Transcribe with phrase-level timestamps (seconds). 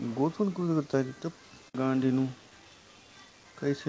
[0.00, 1.34] ગોથણ કુદરત તારી તપ
[1.74, 2.28] ગાંડીનું
[3.58, 3.88] કઈ છે